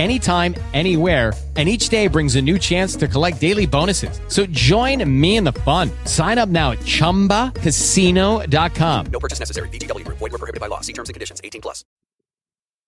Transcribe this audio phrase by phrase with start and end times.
[0.00, 4.18] anytime, anywhere and each day brings a new chance to collect daily bonuses.
[4.28, 5.90] So join me in the fun.
[6.04, 9.06] Sign up now at ChumbaCasino.com.
[9.12, 9.68] No purchase necessary.
[9.68, 10.16] VGW Group.
[10.18, 10.80] Void were prohibited by law.
[10.80, 11.42] See terms and conditions.
[11.44, 11.84] 18 plus.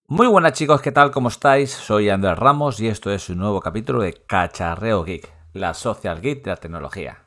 [0.08, 1.10] Muy buenas chicos, ¿qué tal?
[1.10, 1.70] ¿Cómo estáis?
[1.70, 6.44] Soy Andrés Ramos y esto es un nuevo capítulo de Cacharreo Geek, la social geek
[6.44, 7.22] de la tecnología.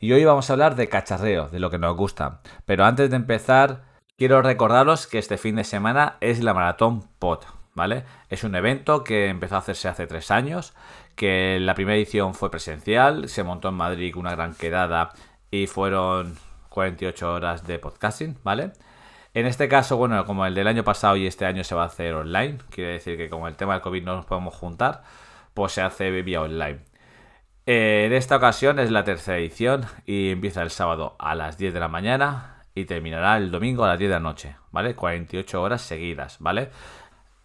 [0.00, 2.40] Y hoy vamos a hablar de cacharreo, de lo que nos gusta.
[2.64, 3.84] Pero antes de empezar,
[4.16, 7.44] quiero recordaros que este fin de semana es la Maratón POT,
[7.76, 8.04] ¿vale?
[8.30, 10.74] Es un evento que empezó a hacerse hace tres años,
[11.14, 15.12] que la primera edición fue presencial, se montó en Madrid una gran quedada
[15.50, 16.36] y fueron
[16.70, 18.72] 48 horas de podcasting, ¿vale?
[19.34, 21.86] En este caso, bueno, como el del año pasado y este año se va a
[21.86, 25.02] hacer online, quiere decir que como el tema del COVID no nos podemos juntar,
[25.52, 26.80] pues se hace vía online.
[27.66, 31.80] En esta ocasión es la tercera edición y empieza el sábado a las 10 de
[31.80, 34.94] la mañana y terminará el domingo a las 10 de la noche, ¿vale?
[34.94, 36.70] 48 horas seguidas, ¿vale?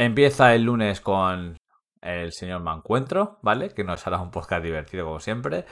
[0.01, 1.59] Empieza el lunes con
[2.01, 3.69] el señor Mancuentro, ¿vale?
[3.69, 5.65] Que nos hará un podcast divertido como siempre.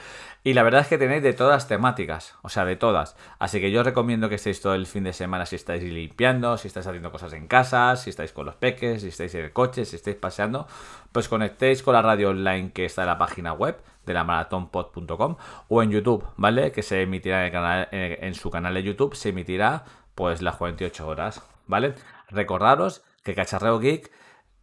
[0.44, 3.18] Y la verdad es que tenéis de todas temáticas, o sea, de todas.
[3.40, 6.58] Así que yo os recomiendo que estéis todo el fin de semana si estáis limpiando,
[6.58, 9.52] si estáis haciendo cosas en casa, si estáis con los peques, si estáis en el
[9.52, 10.68] coche, si estáis paseando,
[11.12, 15.38] pues conectéis con la radio online que está en la página web de la maratonpod.com
[15.70, 16.72] o en YouTube, ¿vale?
[16.72, 21.96] Que se emitirá en, su canal de YouTube, se emitirá pues las 48 horas, ¿vale?
[22.28, 24.12] Recordaros que Cacharreo Geek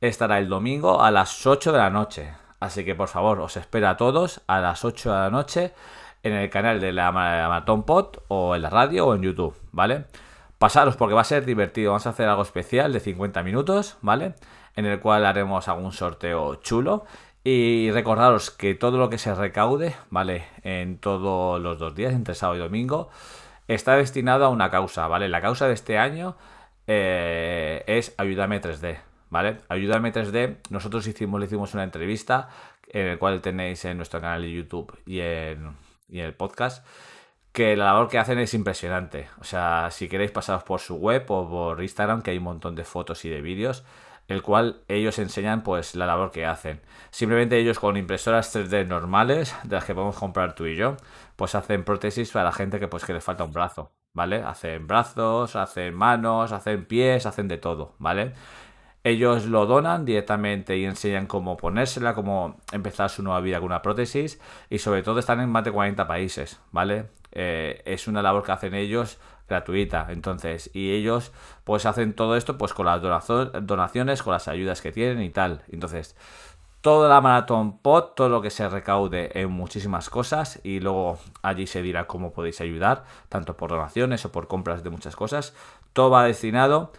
[0.01, 2.35] estará el domingo a las 8 de la noche.
[2.61, 5.73] Así que por favor, os espero a todos a las 8 de la noche
[6.23, 10.07] en el canal de la Maratón Pod o en la radio o en YouTube, ¿vale?
[10.59, 11.91] Pasaros porque va a ser divertido.
[11.93, 14.35] Vamos a hacer algo especial de 50 minutos, ¿vale?
[14.75, 17.05] En el cual haremos algún sorteo chulo.
[17.45, 20.47] Y recordaros que todo lo que se recaude, ¿vale?
[20.65, 23.09] En todos los dos días, entre sábado y domingo,
[23.69, 25.29] está destinado a una causa, ¿vale?
[25.29, 26.37] La causa de este año
[26.87, 28.99] eh, es Ayúdame 3D,
[29.31, 29.59] ¿vale?
[29.69, 32.49] Ayúdame 3D, nosotros hicimos, le hicimos una entrevista
[32.89, 35.77] en el cual tenéis en nuestro canal de YouTube y en,
[36.09, 36.87] y el podcast
[37.53, 39.29] que la labor que hacen es impresionante.
[39.41, 42.75] O sea, si queréis pasaros por su web o por Instagram, que hay un montón
[42.75, 43.83] de fotos y de vídeos,
[44.29, 46.83] el cual ellos enseñan pues la labor que hacen.
[47.11, 50.97] Simplemente ellos con impresoras 3D normales, de las que podemos comprar tú y yo,
[51.37, 54.43] pues hacen prótesis para la gente que pues que les falta un brazo, ¿vale?
[54.43, 58.35] Hacen brazos, hacen manos, hacen pies, hacen de todo, ¿vale?
[59.07, 63.81] Ellos lo donan directamente y enseñan cómo ponérsela, cómo empezar su nueva vida con una
[63.81, 67.07] prótesis y sobre todo están en más de 40 países, ¿vale?
[67.31, 71.31] Eh, es una labor que hacen ellos gratuita, entonces, y ellos
[71.63, 75.63] pues hacen todo esto pues con las donaciones, con las ayudas que tienen y tal.
[75.71, 76.17] Entonces,
[76.81, 81.69] toda la maratón pot, todo lo que se recaude en muchísimas cosas y luego allí
[81.69, 85.55] se dirá cómo podéis ayudar, tanto por donaciones o por compras de muchas cosas.
[85.93, 86.91] Todo va destinado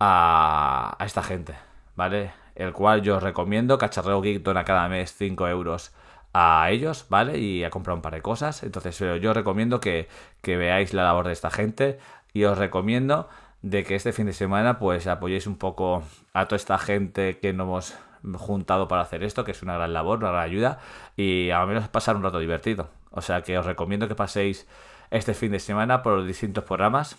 [0.00, 1.54] a, esta gente,
[1.94, 2.32] ¿vale?
[2.54, 3.78] El cual yo os recomiendo.
[3.78, 5.92] Cacharreo Geek dona cada mes 5 euros
[6.32, 7.38] a ellos, ¿vale?
[7.38, 8.62] Y a comprar un par de cosas.
[8.62, 10.08] Entonces, yo recomiendo que,
[10.42, 11.98] que veáis la labor de esta gente
[12.32, 13.28] y os recomiendo
[13.62, 16.02] de que este fin de semana pues apoyéis un poco
[16.32, 19.92] a toda esta gente que nos hemos juntado para hacer esto, que es una gran
[19.92, 20.78] labor, una gran ayuda
[21.16, 22.88] y a menos pasar un rato divertido.
[23.10, 24.66] O sea que os recomiendo que paséis
[25.10, 27.16] este fin de semana por los distintos programas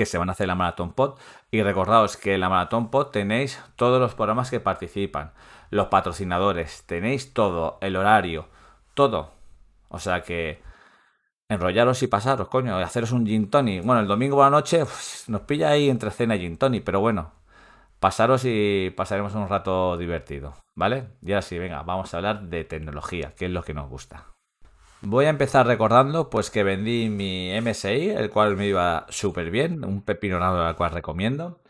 [0.00, 1.18] que se van a hacer la Maratón Pod.
[1.50, 5.32] Y recordaos que en la Maratón Pod tenéis todos los programas que participan,
[5.68, 8.48] los patrocinadores, tenéis todo, el horario,
[8.94, 9.34] todo.
[9.90, 10.62] O sea que
[11.50, 13.84] enrollaros y pasaros, coño, haceros un gin tonic.
[13.84, 14.84] Bueno, el domingo por la noche
[15.26, 17.32] nos pilla ahí entre cena y gin tonic, pero bueno,
[17.98, 21.10] pasaros y pasaremos un rato divertido, ¿vale?
[21.20, 24.29] Y ahora sí, venga, vamos a hablar de tecnología, que es lo que nos gusta.
[25.02, 29.82] Voy a empezar recordando pues que vendí mi MSI, el cual me iba súper bien,
[29.84, 31.60] un pepinonado al cual recomiendo,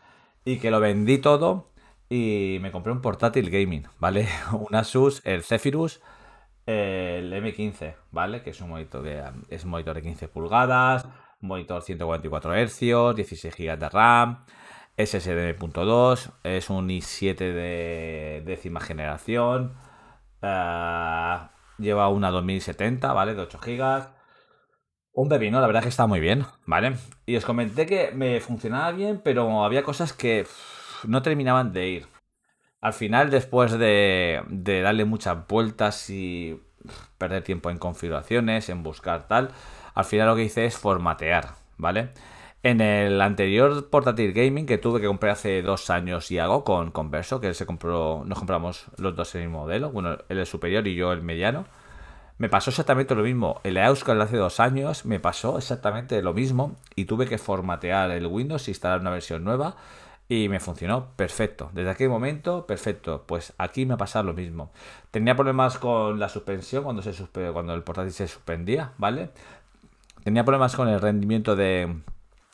[0.43, 1.71] y que lo vendí todo
[2.09, 4.27] y me compré un portátil gaming, ¿vale?
[4.51, 6.01] Un Asus, el Zephyrus,
[6.65, 8.41] el M15, ¿vale?
[8.43, 11.07] Que es un monitor de, es monitor de 15 pulgadas,
[11.39, 14.43] monitor 144 Hz, 16 GB de RAM,
[14.97, 19.73] SSD.2, es un i7 de décima generación,
[20.41, 21.37] eh,
[21.81, 23.35] lleva una 2070, ¿vale?
[23.35, 24.07] De 8 GB.
[25.13, 26.95] Un pepino, la verdad que está muy bien, ¿vale?
[27.25, 30.47] Y os comenté que me funcionaba bien, pero había cosas que
[31.05, 32.07] no terminaban de ir.
[32.79, 36.61] Al final, después de, de darle muchas vueltas y
[37.17, 39.51] perder tiempo en configuraciones, en buscar tal,
[39.93, 42.09] al final lo que hice es formatear, ¿vale?
[42.63, 46.91] En el anterior portátil gaming que tuve que comprar hace dos años y algo con
[46.91, 50.93] Converso, que se compró, nos compramos los dos el mismo modelo, bueno, el superior y
[50.93, 51.65] yo el mediano.
[52.37, 53.61] Me pasó exactamente lo mismo.
[53.63, 58.27] El Euskal hace dos años me pasó exactamente lo mismo y tuve que formatear el
[58.27, 59.75] Windows, instalar una versión nueva
[60.29, 61.71] y me funcionó perfecto.
[61.73, 63.23] Desde aquel momento, perfecto.
[63.27, 64.71] Pues aquí me ha pasado lo mismo.
[65.11, 67.11] Tenía problemas con la suspensión cuando, se
[67.53, 69.29] cuando el portátil se suspendía, ¿vale?
[70.23, 71.95] Tenía problemas con el rendimiento de,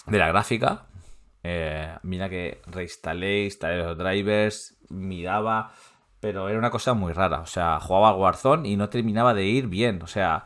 [0.07, 0.85] de la gráfica.
[1.43, 5.71] Eh, mira que reinstalé, instalé los drivers, miraba,
[6.19, 7.41] pero era una cosa muy rara.
[7.41, 10.01] O sea, jugaba Warzone y no terminaba de ir bien.
[10.01, 10.45] O sea,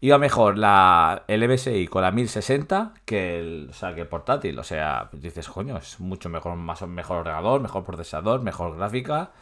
[0.00, 4.58] iba mejor la, el con la 1060 que el, o sea, que el portátil.
[4.58, 9.32] O sea, dices, coño, es mucho mejor, más, mejor ordenador, mejor procesador, mejor gráfica.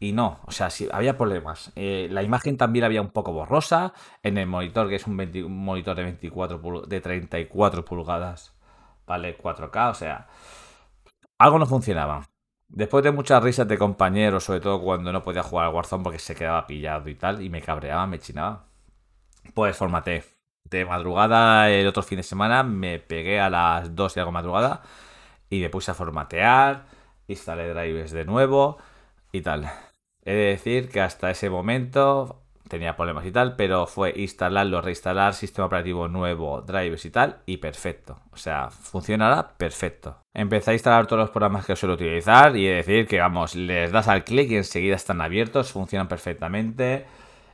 [0.00, 1.72] Y no, o sea, sí, había problemas.
[1.76, 3.92] Eh, la imagen también había un poco borrosa.
[4.24, 8.51] En el monitor, que es un, un monitor de 24 de 34 pulgadas
[9.12, 9.36] ¿vale?
[9.36, 10.26] 4K, o sea,
[11.38, 12.26] algo no funcionaba.
[12.68, 16.18] Después de muchas risas de compañeros, sobre todo cuando no podía jugar al Warzone porque
[16.18, 18.64] se quedaba pillado y tal, y me cabreaba, me chinaba,
[19.54, 20.24] pues formaté.
[20.64, 24.82] De madrugada, el otro fin de semana, me pegué a las 2 y algo madrugada
[25.50, 26.86] y me puse a formatear,
[27.28, 28.78] instalé drivers de nuevo
[29.32, 29.70] y tal.
[30.24, 35.34] He de decir que hasta ese momento tenía problemas y tal, pero fue instalarlo, reinstalar
[35.34, 38.20] sistema operativo nuevo, drivers y tal, y perfecto.
[38.32, 40.18] O sea, funcionará perfecto.
[40.34, 44.08] Empecé a instalar todos los programas que suelo utilizar y decir que, vamos, les das
[44.08, 47.06] al clic y enseguida están abiertos, funcionan perfectamente.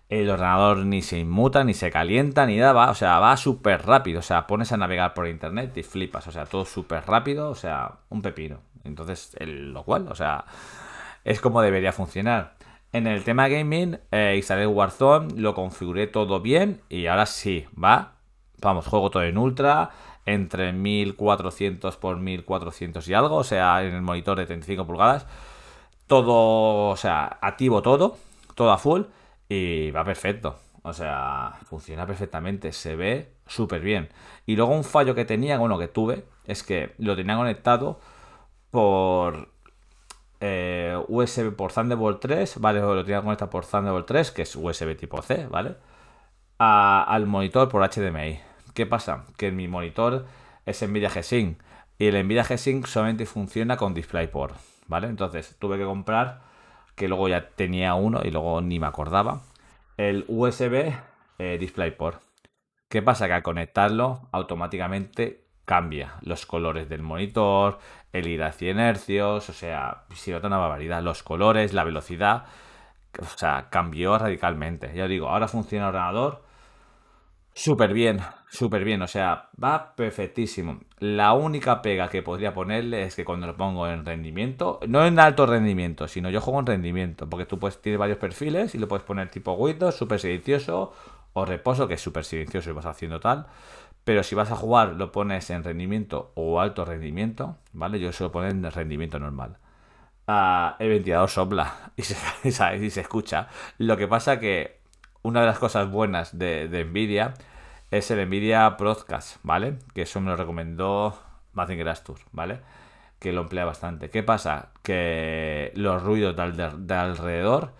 [0.09, 3.85] El ordenador ni se inmuta, ni se calienta, ni nada, va, o sea, va súper
[3.85, 4.21] rápido.
[4.21, 6.27] O sea, pones a navegar por internet y flipas.
[6.29, 8.61] O sea, todo súper rápido, o sea, un pepino.
[8.85, 10.47] Entonces, lo cual, o sea,
[11.25, 12.55] es como debería funcionar.
[12.93, 18.15] En el tema gaming, eh, instalé Warzone, lo configuré todo bien y ahora sí, va.
[18.61, 19.91] Vamos, juego todo en ultra,
[20.25, 25.27] entre 1400 por 1400 y algo, o sea, en el monitor de 35 pulgadas.
[26.07, 28.17] Todo, o sea, activo todo,
[28.55, 29.03] todo a full
[29.49, 30.57] y va perfecto.
[30.83, 34.09] O sea, funciona perfectamente, se ve súper bien.
[34.47, 38.01] Y luego un fallo que tenía, bueno, que tuve, es que lo tenía conectado
[38.71, 39.51] por
[40.41, 42.81] eh, USB por Thunderbolt 3, ¿vale?
[42.81, 45.77] Lo tenía conectado por Thunderbolt 3, que es USB tipo C, ¿vale?
[46.59, 48.41] al monitor por HDMI.
[48.75, 49.27] ¿Qué pasa?
[49.37, 50.27] Que mi monitor
[50.67, 51.59] es Nvidia G-Sync
[51.99, 54.57] y el Nvidia G-Sync solamente funciona con DisplayPort,
[54.87, 55.09] ¿vale?
[55.09, 56.41] Entonces tuve que comprar,
[56.97, 59.43] que luego ya tenía uno y luego ni me acordaba,
[59.97, 60.95] el USB
[61.39, 62.23] eh, DisplayPort.
[62.89, 63.27] ¿Qué pasa?
[63.27, 67.79] Que al conectarlo automáticamente cambia los colores del monitor,
[68.15, 72.47] el ir a 100 hercios, o sea, si nota una barbaridad, los colores, la velocidad,
[73.21, 74.91] o sea, cambió radicalmente.
[74.95, 76.43] Ya digo, ahora funciona el ordenador
[77.53, 80.81] súper bien, súper bien, o sea, va perfectísimo.
[81.01, 85.19] La única pega que podría ponerle es que cuando lo pongo en rendimiento, no en
[85.19, 88.89] alto rendimiento, sino yo juego en rendimiento, porque tú puedes tener varios perfiles y lo
[88.89, 90.95] puedes poner tipo Windows, súper silencioso,
[91.35, 93.47] o reposo, que es súper silencioso y vas haciendo tal.
[94.09, 98.01] Pero si vas a jugar, lo pones en rendimiento o alto rendimiento, ¿vale?
[98.01, 99.59] Yo suelo poner en rendimiento normal.
[100.27, 102.17] Ah, el ventilador sopla y se,
[102.91, 103.49] se, escucha.
[103.77, 104.81] Lo que pasa que
[105.21, 107.35] una de las cosas buenas de, Nvidia
[107.91, 109.77] es el Nvidia Broadcast, ¿vale?
[109.93, 111.21] Que eso me lo recomendó
[111.53, 112.61] Mazinger Astur, ¿vale?
[113.19, 114.09] Que lo emplea bastante.
[114.09, 114.71] ¿Qué pasa?
[114.83, 117.75] Que los ruidos de, alrededor,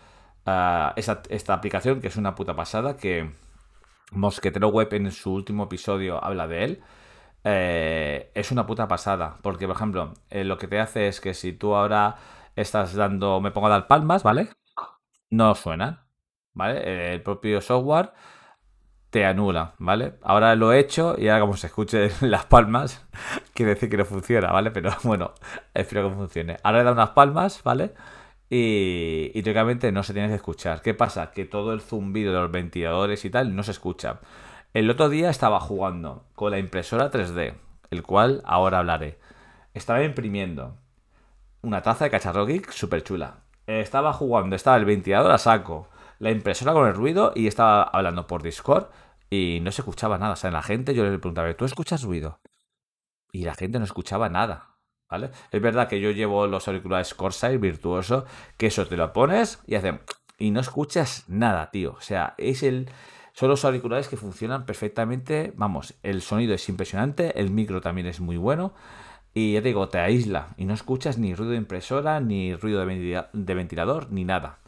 [0.45, 3.31] ah, esta aplicación, que es una puta pasada, que
[4.13, 6.83] Mosquetero Web en su último episodio habla de él.
[7.45, 9.39] Eh, es una puta pasada.
[9.43, 12.17] Porque, por ejemplo, eh, lo que te hace es que si tú ahora
[12.57, 13.41] estás dando.
[13.41, 14.51] Me pongo a dar palmas, ¿vale?
[15.31, 16.07] No suena.
[16.55, 17.15] ¿Vale?
[17.15, 18.13] El propio software
[19.11, 20.15] te anula, ¿vale?
[20.23, 23.07] Ahora lo he hecho y ahora como se escuche las palmas,
[23.55, 24.71] quiere decir que no funciona, ¿vale?
[24.71, 25.33] Pero bueno,
[25.75, 26.57] espero que funcione.
[26.63, 27.95] Ahora he dado unas palmas, ¿vale?
[28.51, 30.81] Y, teóricamente no se tiene que escuchar.
[30.83, 31.33] ¿Qué pasa?
[31.33, 34.21] Que todo el zumbido de los ventiladores y tal no se escucha.
[34.75, 37.55] El otro día estaba jugando con la impresora 3D,
[37.91, 39.19] el cual ahora hablaré.
[39.75, 40.77] Estaba imprimiendo
[41.63, 43.41] una taza de cacharro geek súper chula.
[43.67, 45.89] Estaba jugando, estaba el ventilador a saco,
[46.19, 48.87] la impresora con el ruido y estaba hablando por Discord
[49.31, 50.33] y no se escuchaba nada.
[50.33, 52.41] O sea, la gente yo le preguntaba, ¿tú escuchas ruido?
[53.31, 54.78] Y la gente no escuchaba nada.
[55.11, 55.31] ¿Vale?
[55.51, 58.25] Es verdad que yo llevo los auriculares Corsair virtuoso,
[58.57, 60.01] que eso te lo pones y hacen
[60.39, 61.95] y no escuchas nada, tío.
[61.99, 62.89] O sea, es el
[63.39, 65.53] son los auriculares que funcionan perfectamente.
[65.55, 68.73] Vamos, el sonido es impresionante, el micro también es muy bueno.
[69.33, 73.55] Y ya digo, te aísla y no escuchas ni ruido de impresora, ni ruido de
[73.55, 74.59] ventilador, ni nada.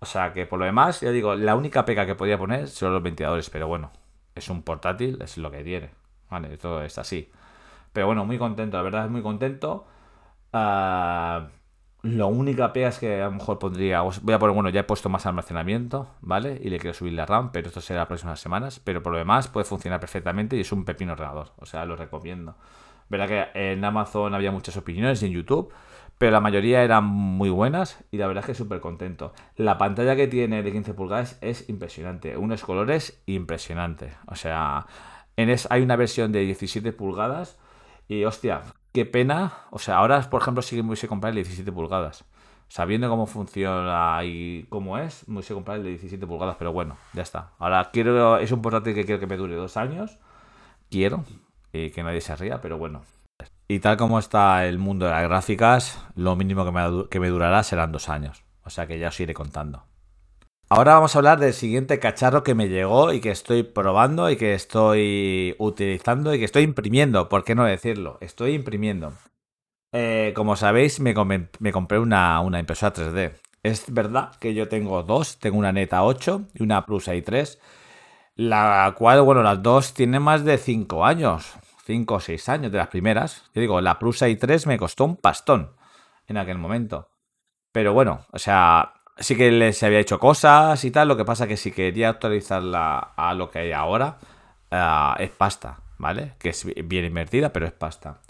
[0.00, 2.94] O sea que por lo demás, ya digo, la única pega que podía poner son
[2.94, 3.90] los ventiladores, pero bueno,
[4.34, 5.90] es un portátil, es lo que tiene.
[6.30, 7.30] Vale, todo es así.
[7.94, 9.86] Pero bueno, muy contento, la verdad es muy contento.
[10.52, 11.46] Uh,
[12.02, 14.02] lo única pega es que a lo mejor pondría.
[14.02, 16.60] Voy a poner, bueno, ya he puesto más almacenamiento, ¿vale?
[16.62, 18.80] Y le quiero subir la RAM, pero esto será las próximas semanas.
[18.82, 21.52] Pero por lo demás puede funcionar perfectamente y es un pepino ordenador.
[21.56, 22.56] O sea, lo recomiendo.
[23.08, 25.72] Verdad que en Amazon había muchas opiniones y en YouTube,
[26.18, 29.32] pero la mayoría eran muy buenas y la verdad es que súper contento.
[29.56, 32.36] La pantalla que tiene de 15 pulgadas es impresionante.
[32.36, 34.14] Unos colores impresionantes.
[34.26, 34.86] O sea,
[35.36, 37.56] en es, hay una versión de 17 pulgadas
[38.08, 39.52] y hostia, qué pena.
[39.70, 42.24] O sea, ahora, por ejemplo, sí que me hubiese comprado el de 17 pulgadas.
[42.68, 46.96] Sabiendo cómo funciona y cómo es, me hubiese comprado el de 17 pulgadas, pero bueno,
[47.12, 47.50] ya está.
[47.58, 50.18] Ahora quiero, es un portátil que quiero que me dure dos años.
[50.90, 51.24] Quiero,
[51.72, 53.02] y que nadie se ría, pero bueno.
[53.68, 57.28] Y tal como está el mundo de las gráficas, lo mínimo que me, que me
[57.28, 58.44] durará serán dos años.
[58.64, 59.84] O sea que ya os iré contando.
[60.76, 64.36] Ahora vamos a hablar del siguiente cacharro que me llegó y que estoy probando y
[64.36, 68.18] que estoy utilizando y que estoy imprimiendo, ¿por qué no decirlo?
[68.20, 69.12] Estoy imprimiendo.
[69.92, 73.34] Eh, como sabéis, me, compré una, impresora 3D.
[73.62, 77.56] Es verdad que yo tengo dos, tengo una Neta 8 y una Plus i3,
[78.34, 81.52] la cual, bueno, las dos tienen más de 5 años,
[81.84, 83.44] 5 o 6 años de las primeras.
[83.54, 85.70] Yo digo, la Plus i3 me costó un pastón
[86.26, 87.10] en aquel momento.
[87.70, 91.08] Pero bueno, o sea, sí que les había hecho cosas y tal.
[91.08, 94.18] Lo que pasa que si quería actualizarla a lo que hay ahora,
[94.70, 96.34] eh, es pasta, ¿vale?
[96.38, 98.20] Que es bien invertida, pero es pasta.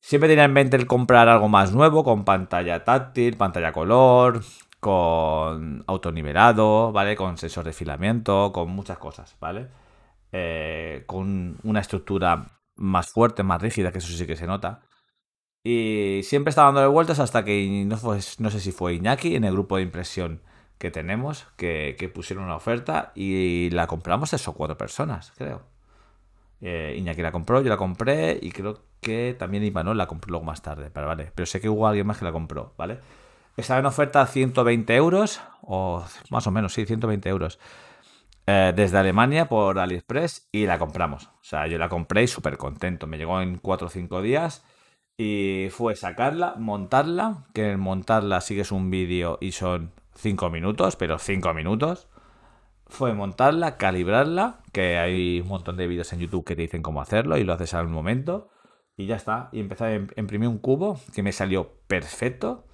[0.00, 4.42] Siempre tenía en mente el comprar algo más nuevo, con pantalla táctil, pantalla color,
[4.80, 7.14] con autonivelado, ¿vale?
[7.14, 9.68] Con sensor de filamiento, con muchas cosas, ¿vale?
[10.32, 14.82] Eh, con una estructura más fuerte, más rígida, que eso sí que se nota.
[15.64, 19.76] Y siempre estaba dándole vueltas hasta que no, sé si fue Iñaki en el grupo
[19.76, 20.42] de impresión
[20.78, 25.62] que tenemos, que, pusieron una oferta y la compramos eso, cuatro personas, creo.
[26.60, 30.44] Eh, Iñaki la compró, yo la compré y creo que también Imanol la compró luego
[30.44, 31.30] más tarde, pero vale.
[31.34, 32.98] Pero sé que hubo alguien más que la compró, ¿vale?
[33.56, 37.58] Estaba en oferta a 120 euros, o más o menos, sí, 120 euros.
[38.46, 41.26] Eh, desde Alemania por AliExpress y la compramos.
[41.26, 43.06] O sea, yo la compré y súper contento.
[43.06, 44.64] Me llegó en 4 o 5 días
[45.18, 51.18] y fue sacarla, montarla, que en montarla sigues un vídeo y son 5 minutos, pero
[51.18, 52.08] 5 minutos.
[52.86, 57.00] Fue montarla, calibrarla, que hay un montón de vídeos en YouTube que te dicen cómo
[57.00, 58.50] hacerlo y lo haces al momento.
[58.96, 59.48] Y ya está.
[59.52, 62.66] Y empecé a imprimir un cubo que me salió perfecto.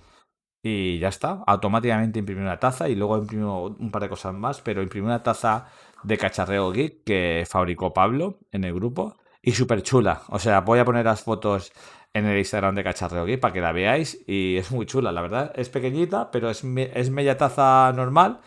[0.62, 1.44] Y ya está.
[1.46, 5.22] Automáticamente imprimí una taza y luego imprimí un par de cosas más, pero imprimí una
[5.22, 5.66] taza
[6.02, 9.16] de cacharreo geek que fabricó Pablo en el grupo.
[9.42, 10.22] Y súper chula.
[10.28, 11.72] O sea, voy a poner las fotos
[12.12, 14.18] en el Instagram de Cacharreo Geek para que la veáis.
[14.26, 15.52] Y es muy chula, la verdad.
[15.54, 18.40] Es pequeñita, pero es, es media taza normal.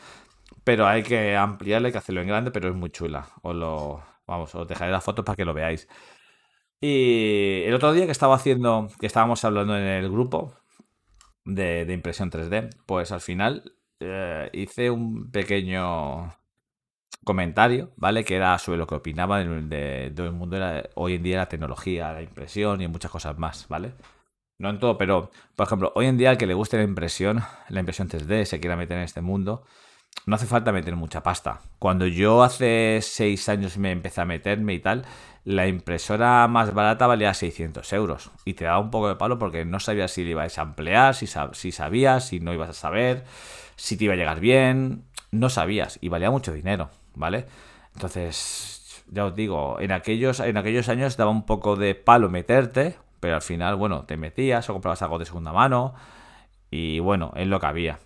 [0.64, 3.28] Pero hay que ampliarla, hay que hacerlo en grande, pero es muy chula.
[3.42, 4.04] Os lo.
[4.28, 5.88] Vamos, os dejaré las fotos para que lo veáis.
[6.80, 10.56] Y el otro día que estaba haciendo, que estábamos hablando en el grupo
[11.46, 16.34] de, impresión 3D, pues al final eh, hice un pequeño
[17.24, 18.24] comentario, ¿vale?
[18.24, 20.58] Que era sobre lo que opinaba del mundo
[20.96, 23.94] hoy en día la tecnología, la impresión y muchas cosas más, ¿vale?
[24.58, 27.42] No en todo, pero, por ejemplo, hoy en día al que le guste la impresión,
[27.70, 29.64] la impresión 3D, se quiera meter en este mundo,
[30.26, 31.62] no hace falta meter mucha pasta.
[31.80, 35.06] Cuando yo hace seis años me empecé a meterme y tal,
[35.44, 38.32] la impresora más barata valía 600 euros.
[38.46, 41.16] Y te daba un poco de palo porque no sabías si le ibas a emplear,
[41.16, 43.24] si, si sabías, si no ibas a saber,
[43.76, 45.06] si te iba a llegar bien.
[45.32, 46.92] No sabías y valía mucho dinero.
[47.16, 47.46] ¿Vale?
[47.94, 52.98] Entonces, ya os digo, en aquellos, en aquellos años daba un poco de palo meterte,
[53.20, 55.94] pero al final, bueno, te metías o comprabas algo de segunda mano
[56.70, 58.00] y bueno, es lo que había.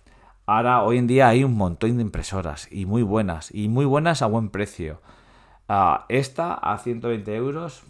[0.46, 4.22] Ahora, hoy en día hay un montón de impresoras y muy buenas, y muy buenas
[4.22, 5.00] a buen precio.
[5.68, 7.84] Ah, esta a 120 euros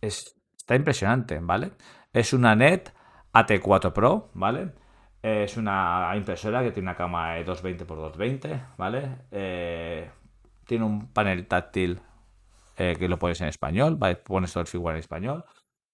[0.00, 1.72] está impresionante, ¿vale?
[2.12, 2.94] Es una NET
[3.32, 4.72] AT4 Pro, ¿vale?
[5.22, 9.16] Es una impresora que tiene una cama de 220 x 220, ¿vale?
[9.30, 10.10] Eh,
[10.70, 12.00] tiene un panel táctil
[12.76, 15.44] eh, que lo pones en español, pones todo el figura en español.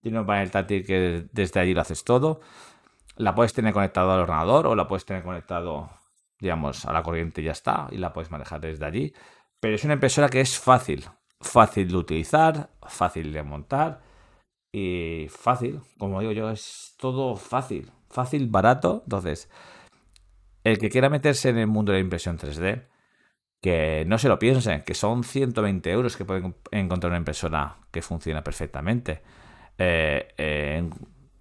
[0.02, 2.42] Tiene un panel táctil que desde allí lo haces todo.
[3.16, 5.88] La puedes tener conectado al ordenador o la puedes tener conectado,
[6.38, 7.88] digamos, a la corriente y ya está.
[7.90, 9.14] Y la puedes manejar desde allí.
[9.61, 11.06] Pero es una impresora que es fácil.
[11.40, 14.02] Fácil de utilizar, fácil de montar.
[14.73, 19.00] y fácil, como digo yo, es todo fácil, fácil, barato.
[19.04, 19.49] Entonces,
[20.64, 22.88] el que quiera meterse en el mundo de la impresión 3D,
[23.67, 28.01] que no se lo piensen, que son 120 euros que pueden encontrar una impresora que
[28.01, 29.23] funciona perfectamente.
[29.77, 30.93] Eh, en,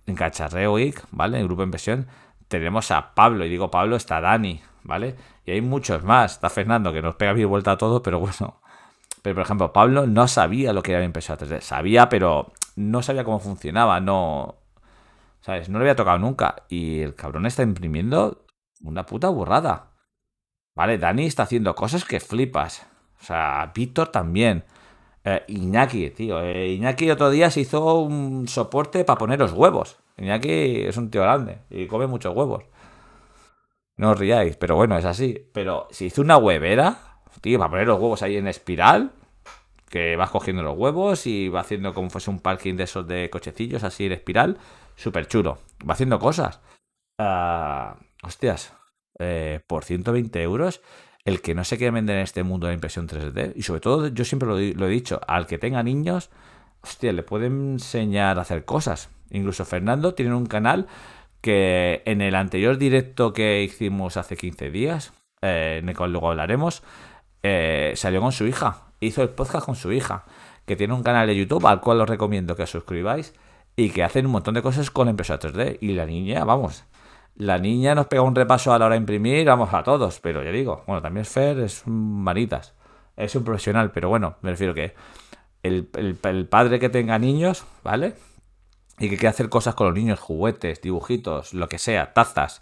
[0.07, 1.37] en, Cacharreo Geek, ¿vale?
[1.37, 2.07] En el grupo de impresión
[2.47, 5.15] tenemos a Pablo, y digo Pablo, está Dani, ¿vale?
[5.45, 6.33] Y hay muchos más.
[6.33, 8.59] Está Fernando, que nos pega mi vuelta a todo, pero bueno.
[9.21, 11.61] Pero por ejemplo, Pablo no sabía lo que era la impresora 3D.
[11.61, 14.55] Sabía, pero no sabía cómo funcionaba, no.
[15.41, 15.69] ¿Sabes?
[15.69, 16.63] No lo había tocado nunca.
[16.69, 18.47] Y el cabrón está imprimiendo
[18.81, 19.91] una puta burrada.
[20.75, 22.85] Vale, Dani está haciendo cosas que flipas.
[23.21, 24.65] O sea, Víctor también.
[25.23, 26.41] Eh, Iñaki, tío.
[26.41, 29.97] Eh, Iñaki otro día se hizo un soporte para poner los huevos.
[30.17, 32.65] Iñaki es un tío grande y come muchos huevos.
[33.97, 35.49] No os riáis, pero bueno, es así.
[35.53, 39.11] Pero se hizo una huevera, tío, para poner los huevos ahí en espiral.
[39.89, 43.29] Que vas cogiendo los huevos y va haciendo como fuese un parking de esos de
[43.29, 44.57] cochecillos así en espiral.
[44.95, 45.59] Súper chulo.
[45.87, 46.59] Va haciendo cosas.
[47.17, 48.73] Uh, hostias,
[49.19, 50.81] eh, por 120 euros,
[51.23, 53.81] el que no se quiere vender en este mundo de la impresión 3D, y sobre
[53.81, 56.29] todo yo siempre lo, he dicho, al que tenga niños,
[56.81, 59.09] hostia, le pueden enseñar a hacer cosas.
[59.31, 60.87] Incluso Fernando tiene un canal
[61.41, 66.29] que en el anterior directo que hicimos hace 15 días, eh, en el cual luego
[66.29, 66.83] hablaremos,
[67.41, 70.25] eh, salió con su hija, hizo el podcast con su hija,
[70.65, 73.33] que tiene un canal de YouTube al cual os recomiendo que os suscribáis
[73.75, 75.77] y que hacen un montón de cosas con la impresora 3D.
[75.81, 76.83] Y la niña, vamos,
[77.35, 80.43] la niña nos pega un repaso a la hora de imprimir, vamos a todos, pero
[80.43, 82.73] ya digo, bueno, también Fer es manitas,
[83.17, 84.95] es un profesional, pero bueno, me refiero que
[85.63, 88.15] el, el, padre que tenga niños, ¿vale?
[88.99, 92.61] Y que quiera hacer cosas con los niños, juguetes, dibujitos, lo que sea, tazas,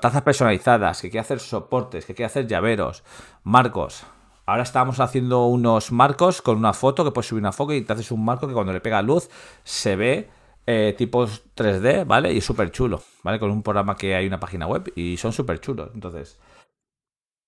[0.00, 3.04] tazas personalizadas, que quiera hacer soportes, que quiera hacer llaveros,
[3.42, 4.04] marcos.
[4.46, 7.92] Ahora estamos haciendo unos marcos con una foto, que puedes subir una foto y te
[7.92, 9.28] haces un marco que cuando le pega luz
[9.64, 10.30] se ve
[10.70, 12.30] eh, tipos 3D, ¿vale?
[12.30, 13.38] Y súper chulo, ¿vale?
[13.38, 15.90] Con un programa que hay una página web y son súper chulos.
[15.94, 16.38] Entonces,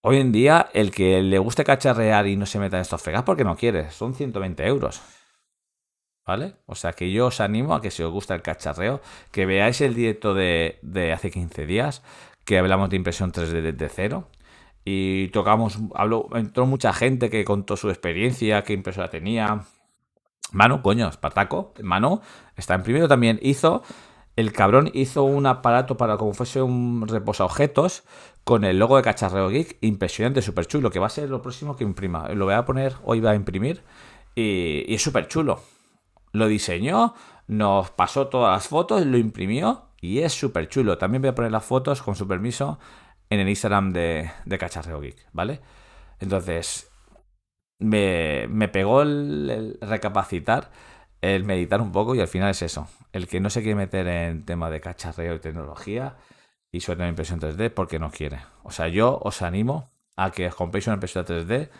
[0.02, 3.24] hoy en día, el que le guste cacharrear y no se meta en estos fregas
[3.24, 5.02] porque no quiere, son 120 euros.
[6.26, 6.54] ¿Vale?
[6.64, 9.82] O sea que yo os animo a que si os gusta el cacharreo, que veáis
[9.82, 12.02] el directo de, de hace 15 días,
[12.46, 14.28] que hablamos de impresión 3D desde cero.
[14.82, 19.66] Y tocamos, habló, entró mucha gente que contó su experiencia, qué impresora tenía,
[20.52, 22.22] Mano, coño, Espartaco, Mano
[22.56, 23.38] está en también.
[23.42, 23.82] Hizo,
[24.36, 28.04] el cabrón hizo un aparato para como fuese un reposaobjetos
[28.44, 31.76] con el logo de Cacharreo Geek, impresionante, súper chulo, que va a ser lo próximo
[31.76, 32.28] que imprima.
[32.30, 33.82] Lo voy a poner, hoy va a imprimir,
[34.34, 35.60] y, y es súper chulo.
[36.32, 37.14] Lo diseñó,
[37.46, 40.98] nos pasó todas las fotos, lo imprimió, y es súper chulo.
[40.98, 42.78] También voy a poner las fotos, con su permiso,
[43.28, 45.60] en el Instagram de, de Cacharreo Geek, ¿vale?
[46.18, 46.89] Entonces,
[47.80, 50.70] me, me pegó el, recapacitar,
[51.20, 52.88] el meditar un poco y al final es eso.
[53.12, 56.16] El que no se quiere meter en tema de cacharreo y tecnología
[56.72, 58.40] y suelta una impresión 3D porque no quiere.
[58.62, 61.70] O sea, yo os animo a que os compréis una impresora 3D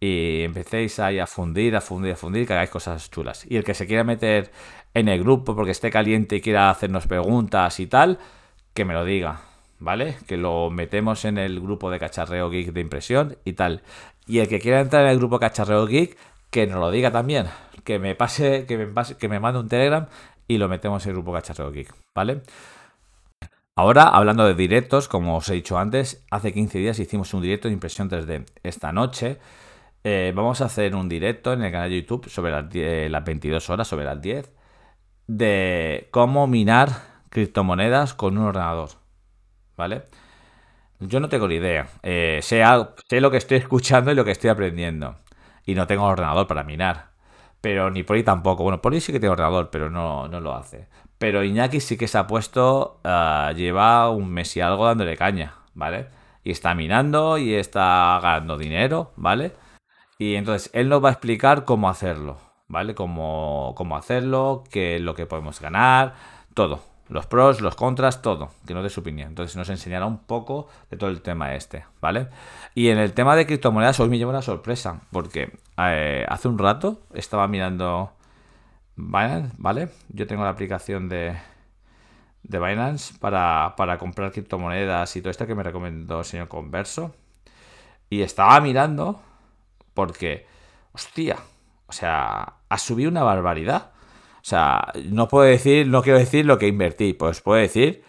[0.00, 3.44] y empecéis ahí a fundir, a fundir, a fundir, que hagáis cosas chulas.
[3.48, 4.52] Y el que se quiera meter
[4.94, 8.18] en el grupo porque esté caliente y quiera hacernos preguntas y tal,
[8.74, 9.47] que me lo diga.
[9.78, 10.16] ¿Vale?
[10.26, 13.82] Que lo metemos en el grupo de Cacharreo Geek de impresión y tal.
[14.26, 16.16] Y el que quiera entrar en el grupo Cacharreo Geek,
[16.50, 17.46] que nos lo diga también.
[17.84, 20.06] Que me pase, que me pase, que me mande un Telegram
[20.46, 22.42] y lo metemos en el grupo Cacharreo Geek, ¿vale?
[23.76, 27.68] Ahora, hablando de directos, como os he dicho antes, hace 15 días hicimos un directo
[27.68, 28.44] de impresión 3D.
[28.64, 29.38] Esta noche
[30.02, 32.64] eh, vamos a hacer un directo en el canal de YouTube sobre las,
[33.10, 34.50] las 22 horas, sobre las 10,
[35.28, 36.88] de cómo minar
[37.30, 38.90] criptomonedas con un ordenador.
[39.78, 40.02] ¿Vale?
[41.00, 41.88] Yo no tengo ni idea.
[42.02, 42.62] Eh, sé,
[43.08, 45.16] sé lo que estoy escuchando y lo que estoy aprendiendo.
[45.64, 47.06] Y no tengo ordenador para minar.
[47.62, 48.64] Pero ni Poli tampoco.
[48.64, 50.88] Bueno, Poli sí que tiene ordenador, pero no, no lo hace.
[51.18, 55.54] Pero Iñaki sí que se ha puesto, uh, lleva un mes y algo dándole caña,
[55.74, 56.08] ¿vale?
[56.44, 59.52] Y está minando y está ganando dinero, ¿vale?
[60.18, 62.38] Y entonces él nos va a explicar cómo hacerlo,
[62.68, 62.94] ¿vale?
[62.94, 66.14] Cómo, cómo hacerlo, qué es lo que podemos ganar,
[66.54, 69.02] todo los pros, los contras, todo, que nos dé su.
[69.06, 72.28] Entonces nos enseñará un poco de todo el tema este, ¿vale?
[72.74, 76.58] Y en el tema de criptomonedas hoy me lleva una sorpresa, porque eh, hace un
[76.58, 78.12] rato estaba mirando
[78.96, 79.88] Binance, ¿vale?
[80.08, 81.36] Yo tengo la aplicación de,
[82.42, 87.14] de Binance para, para comprar criptomonedas y todo esto que me recomendó el señor Converso.
[88.10, 89.20] Y estaba mirando
[89.94, 90.46] porque,
[90.92, 91.36] hostia,
[91.86, 93.92] o sea, ha subido una barbaridad.
[94.48, 98.02] O sea, no puedo decir, no quiero decir lo que invertí, pues puedo decir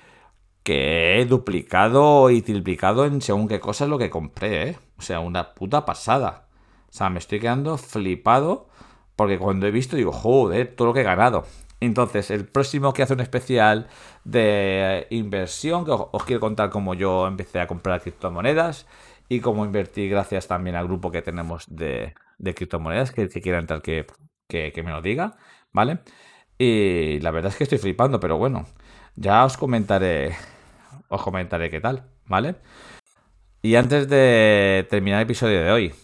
[0.64, 4.80] que he duplicado y triplicado en según qué cosas lo que compré, ¿eh?
[4.98, 6.48] O sea, una puta pasada.
[6.90, 8.70] O sea, me estoy quedando flipado
[9.18, 11.44] porque cuando he visto digo, joder, todo lo que he ganado.
[11.82, 13.90] Entonces, el próximo que hace un especial
[14.24, 18.88] de inversión, que os, quiero contar cómo yo empecé a comprar criptomonedas
[19.28, 22.14] y cómo invertí gracias también al grupo que tenemos de,
[22.56, 24.08] criptomonedas, que que quiera entrar que,
[24.50, 25.38] que, que me lo diga,
[25.72, 26.00] ¿vale?
[26.58, 28.66] Y la verdad es que estoy flipando, pero bueno,
[29.16, 30.36] ya os comentaré,
[31.10, 32.56] os comentaré qué tal, ¿vale?
[33.62, 35.96] Y antes de terminar el episodio de hoy,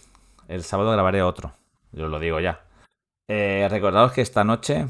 [0.48, 1.52] el sábado grabaré otro,
[1.92, 2.64] yo os lo digo ya.
[3.28, 4.86] Eh, recordaos que esta noche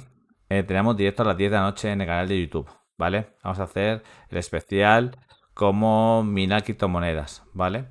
[0.51, 3.35] eh, tenemos directo a las 10 de la noche en el canal de YouTube, ¿vale?
[3.43, 5.17] Vamos a hacer el especial
[5.55, 7.87] como minar criptomonedas, ¿vale?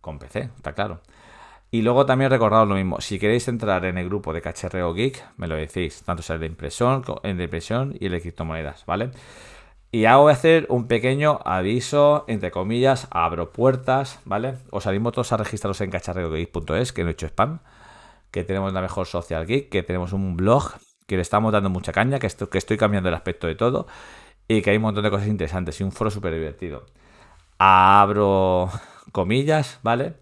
[0.00, 1.00] Con PC, está claro.
[1.70, 5.22] Y luego también recordaos lo mismo, si queréis entrar en el grupo de Cacharreo Geek,
[5.36, 8.86] me lo decís, tanto sea el de impresión, el de impresión y el de criptomonedas,
[8.86, 9.10] ¿vale?
[9.90, 14.54] Y ahora voy a hacer un pequeño aviso, entre comillas, abro puertas, ¿vale?
[14.70, 17.60] Os animo todos a registraros en cacharreogeek.es, que no he hecho spam,
[18.30, 20.72] que tenemos la mejor social geek, que tenemos un blog,
[21.06, 23.86] que le estamos dando mucha caña, que, esto, que estoy cambiando el aspecto de todo
[24.46, 26.86] y que hay un montón de cosas interesantes y un foro súper divertido.
[27.58, 28.70] Abro
[29.12, 30.14] comillas, ¿vale?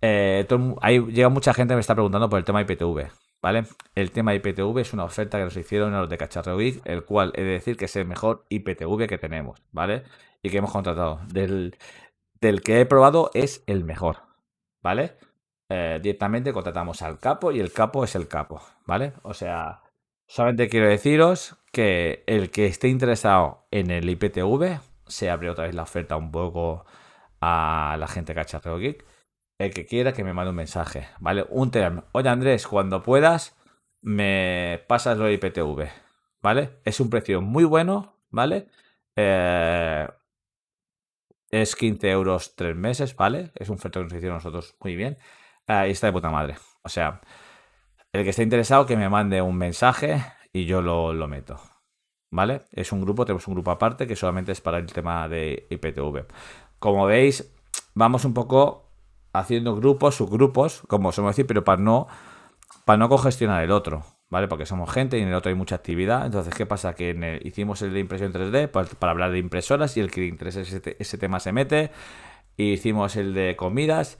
[0.00, 0.46] Eh,
[0.82, 3.10] ahí llega mucha gente que me está preguntando por el tema IPTV,
[3.42, 3.64] ¿vale?
[3.94, 7.04] El tema IPTV es una oferta que nos hicieron en los de Cacharreo Geek, el
[7.04, 10.04] cual he de decir que es el mejor IPTV que tenemos, ¿vale?
[10.42, 11.20] Y que hemos contratado.
[11.28, 11.76] Del,
[12.40, 14.18] del que he probado es el mejor,
[14.82, 15.16] ¿vale?
[15.68, 19.14] Eh, directamente contratamos al capo y el capo es el capo, ¿vale?
[19.22, 19.82] O sea,
[20.26, 25.74] solamente quiero deciros que el que esté interesado en el IPTV, se abre otra vez
[25.74, 26.84] la oferta un poco
[27.40, 29.04] a la gente Cacharreo Geek
[29.58, 31.46] el que quiera que me mande un mensaje, ¿vale?
[31.48, 32.04] Un Telegram.
[32.12, 33.56] Oye Andrés, cuando puedas,
[34.02, 35.88] me pasas lo de IPTV,
[36.42, 36.78] ¿vale?
[36.84, 38.68] Es un precio muy bueno, ¿vale?
[39.16, 40.06] Eh,
[41.50, 43.52] es 15 euros tres meses, ¿vale?
[43.54, 45.18] Es un oferta que nos hicieron nosotros muy bien.
[45.66, 46.56] Eh, y está de puta madre.
[46.82, 47.20] O sea,
[48.12, 51.60] el que esté interesado que me mande un mensaje y yo lo, lo meto.
[52.30, 52.64] ¿Vale?
[52.72, 56.26] Es un grupo, tenemos un grupo aparte que solamente es para el tema de IPTV.
[56.78, 57.54] Como veis,
[57.94, 58.85] vamos un poco
[59.38, 62.06] haciendo grupos, subgrupos, como somos decir, pero para no,
[62.84, 64.48] para no congestionar el otro, ¿vale?
[64.48, 66.26] Porque somos gente y en el otro hay mucha actividad.
[66.26, 66.94] Entonces, ¿qué pasa?
[66.94, 70.10] Que en el, hicimos el de impresión 3D para, para, hablar de impresoras y el
[70.10, 71.90] que le interesa ese, tema se mete.
[72.56, 74.18] Hicimos el de comidas,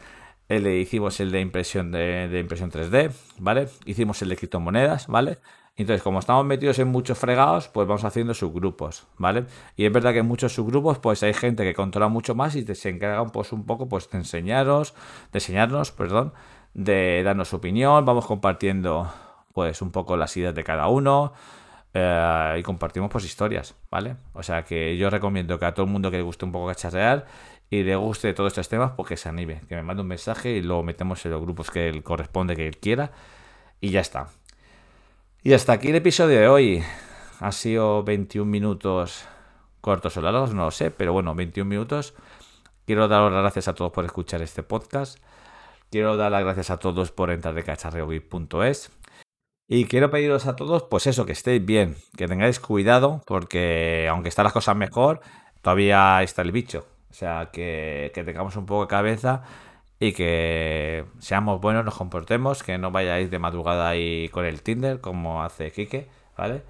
[0.48, 3.68] el de, hicimos el de impresión de, de impresión 3D, ¿vale?
[3.84, 5.38] Hicimos el de criptomonedas, ¿vale?
[5.78, 9.44] Entonces, como estamos metidos en muchos fregados, pues vamos haciendo subgrupos, ¿vale?
[9.76, 12.64] Y es verdad que en muchos subgrupos, pues hay gente que controla mucho más y
[12.74, 14.94] se encargan, pues, un poco, pues, de enseñaros,
[15.32, 16.32] de enseñarnos, perdón,
[16.72, 19.12] de darnos su opinión, vamos compartiendo,
[19.52, 21.34] pues, un poco las ideas de cada uno
[21.92, 24.16] eh, y compartimos, pues, historias, ¿vale?
[24.32, 26.68] O sea que yo recomiendo que a todo el mundo que le guste un poco
[26.68, 27.26] cacharrear
[27.68, 30.52] y le guste todos estos temas, pues que se anime, que me mande un mensaje
[30.52, 33.12] y lo metemos en los grupos que él corresponde, que él quiera
[33.80, 34.28] y ya está.
[35.46, 36.82] Y hasta aquí el episodio de hoy.
[37.38, 39.28] Ha sido 21 minutos
[39.80, 42.14] cortos o largos, no lo sé, pero bueno, 21 minutos.
[42.84, 45.20] Quiero dar las gracias a todos por escuchar este podcast.
[45.88, 48.90] Quiero dar las gracias a todos por entrar de cacharreogeek.es.
[49.68, 54.30] Y quiero pediros a todos, pues eso, que estéis bien, que tengáis cuidado, porque aunque
[54.30, 55.20] están las cosas mejor,
[55.62, 56.88] todavía está el bicho.
[57.08, 59.44] O sea, que, que tengamos un poco de cabeza
[59.98, 65.00] y que seamos buenos, nos comportemos, que no vayáis de madrugada ahí con el Tinder
[65.00, 66.62] como hace Quique, ¿vale?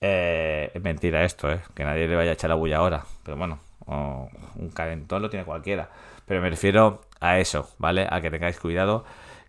[0.00, 1.60] Eh, es mentira esto, ¿eh?
[1.74, 5.44] Que nadie le vaya a echar la bulla ahora, pero bueno, un calentón lo tiene
[5.44, 5.90] cualquiera.
[6.26, 8.06] Pero me refiero a eso, ¿vale?
[8.10, 9.04] A que tengáis cuidado,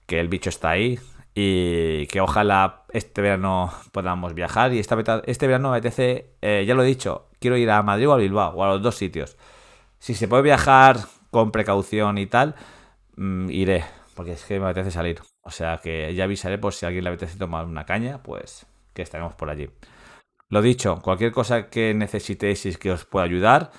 [0.05, 0.99] que el bicho está ahí
[1.35, 4.73] y que ojalá este verano podamos viajar.
[4.73, 8.09] Y esta, este verano me apetece, eh, ya lo he dicho, quiero ir a Madrid
[8.09, 9.37] o a Bilbao, o a los dos sitios.
[9.99, 10.97] Si se puede viajar
[11.31, 12.55] con precaución y tal,
[13.15, 13.83] mmm, iré,
[14.15, 15.21] porque es que me apetece salir.
[15.41, 19.01] O sea que ya avisaré por si alguien le apetece tomar una caña, pues que
[19.01, 19.69] estaremos por allí.
[20.49, 23.71] Lo dicho, cualquier cosa que necesitéis y que os pueda ayudar,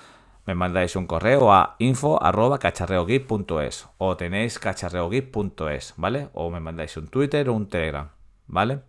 [0.45, 6.29] me mandáis un correo a info.cacharreogeek.es o tenéis cacharreogeek.es, ¿vale?
[6.33, 8.09] O me mandáis un Twitter o un Telegram,
[8.47, 8.81] ¿vale?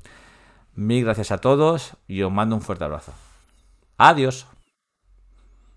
[0.75, 3.15] Mil gracias a todos y os mando un fuerte abrazo.
[3.97, 4.47] Adiós.